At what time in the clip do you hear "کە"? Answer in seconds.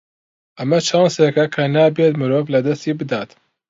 1.53-1.63